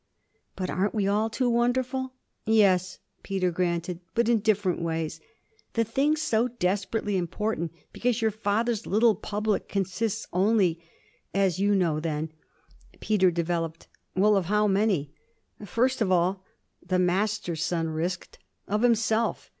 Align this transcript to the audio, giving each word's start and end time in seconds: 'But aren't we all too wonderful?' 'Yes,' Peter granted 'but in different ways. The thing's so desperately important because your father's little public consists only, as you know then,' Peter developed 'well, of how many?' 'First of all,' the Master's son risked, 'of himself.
'But 0.55 0.71
aren't 0.71 0.95
we 0.95 1.07
all 1.07 1.29
too 1.29 1.47
wonderful?' 1.47 2.13
'Yes,' 2.47 2.97
Peter 3.21 3.51
granted 3.51 3.99
'but 4.15 4.27
in 4.27 4.39
different 4.39 4.81
ways. 4.81 5.19
The 5.73 5.83
thing's 5.83 6.23
so 6.23 6.47
desperately 6.47 7.15
important 7.17 7.71
because 7.93 8.19
your 8.19 8.31
father's 8.31 8.87
little 8.87 9.13
public 9.13 9.69
consists 9.69 10.25
only, 10.33 10.83
as 11.35 11.59
you 11.59 11.75
know 11.75 11.99
then,' 11.99 12.31
Peter 12.99 13.29
developed 13.29 13.87
'well, 14.15 14.35
of 14.35 14.45
how 14.45 14.65
many?' 14.65 15.13
'First 15.63 16.01
of 16.01 16.11
all,' 16.11 16.43
the 16.83 16.97
Master's 16.97 17.63
son 17.63 17.87
risked, 17.89 18.39
'of 18.67 18.81
himself. 18.81 19.49